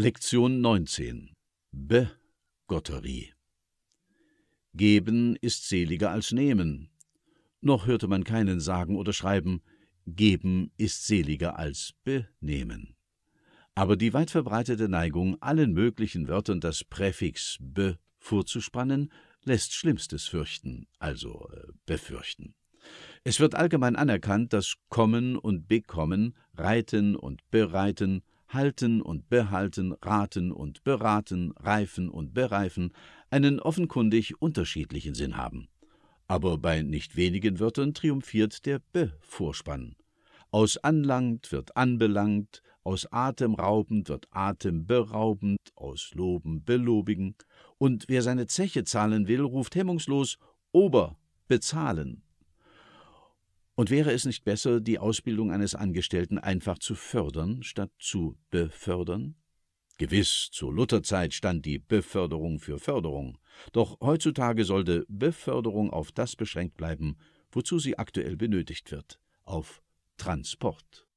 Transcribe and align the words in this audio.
Lektion 0.00 0.60
19 0.60 1.30
Begotterie 1.72 3.32
Geben 4.72 5.34
ist 5.40 5.68
seliger 5.68 6.12
als 6.12 6.30
nehmen. 6.30 6.90
Noch 7.60 7.88
hörte 7.88 8.06
man 8.06 8.22
keinen 8.22 8.60
sagen 8.60 8.94
oder 8.94 9.12
schreiben, 9.12 9.60
Geben 10.06 10.70
ist 10.76 11.08
seliger 11.08 11.58
als 11.58 11.94
benehmen. 12.04 12.94
Aber 13.74 13.96
die 13.96 14.12
weit 14.12 14.30
verbreitete 14.30 14.88
Neigung, 14.88 15.36
allen 15.42 15.72
möglichen 15.72 16.28
Wörtern 16.28 16.60
das 16.60 16.84
Präfix 16.84 17.58
be 17.60 17.98
vorzuspannen, 18.20 19.12
lässt 19.42 19.74
Schlimmstes 19.74 20.28
fürchten, 20.28 20.86
also 21.00 21.50
äh, 21.52 21.72
befürchten. 21.86 22.54
Es 23.24 23.40
wird 23.40 23.56
allgemein 23.56 23.96
anerkannt, 23.96 24.52
dass 24.52 24.76
kommen 24.90 25.34
und 25.34 25.66
bekommen, 25.66 26.36
reiten 26.54 27.16
und 27.16 27.42
bereiten, 27.50 28.22
halten 28.48 29.00
und 29.02 29.28
behalten, 29.28 29.92
raten 30.02 30.52
und 30.52 30.84
beraten, 30.84 31.52
reifen 31.56 32.08
und 32.08 32.34
bereifen 32.34 32.92
einen 33.30 33.60
offenkundig 33.60 34.40
unterschiedlichen 34.40 35.14
Sinn 35.14 35.36
haben. 35.36 35.68
Aber 36.26 36.58
bei 36.58 36.82
nicht 36.82 37.16
wenigen 37.16 37.60
Wörtern 37.60 37.94
triumphiert 37.94 38.66
der 38.66 38.80
Be-Vorspann. 38.92 39.96
Aus 40.50 40.78
anlangt 40.78 41.52
wird 41.52 41.76
anbelangt, 41.76 42.62
aus 42.82 43.06
atemraubend 43.12 44.08
wird 44.08 44.28
atemberaubend, 44.30 45.58
aus 45.74 46.12
loben 46.14 46.64
belobigen, 46.64 47.34
und 47.76 48.06
wer 48.08 48.22
seine 48.22 48.46
Zeche 48.46 48.84
zahlen 48.84 49.28
will, 49.28 49.42
ruft 49.42 49.76
hemmungslos 49.76 50.38
Ober 50.72 51.18
bezahlen. 51.48 52.22
Und 53.78 53.90
wäre 53.90 54.10
es 54.10 54.24
nicht 54.24 54.42
besser, 54.42 54.80
die 54.80 54.98
Ausbildung 54.98 55.52
eines 55.52 55.76
Angestellten 55.76 56.36
einfach 56.36 56.80
zu 56.80 56.96
fördern, 56.96 57.62
statt 57.62 57.92
zu 58.00 58.36
befördern? 58.50 59.36
Gewiss, 59.98 60.48
zur 60.50 60.74
Lutherzeit 60.74 61.32
stand 61.32 61.64
die 61.64 61.78
Beförderung 61.78 62.58
für 62.58 62.80
Förderung, 62.80 63.38
doch 63.70 63.96
heutzutage 64.00 64.64
sollte 64.64 65.06
Beförderung 65.08 65.90
auf 65.90 66.10
das 66.10 66.34
beschränkt 66.34 66.76
bleiben, 66.76 67.18
wozu 67.52 67.78
sie 67.78 67.96
aktuell 67.96 68.36
benötigt 68.36 68.90
wird, 68.90 69.20
auf 69.44 69.80
Transport. 70.16 71.07